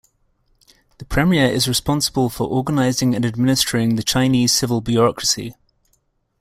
[0.97, 5.53] The Premier is responsible for organizing and administering the Chinese civil bureaucracy.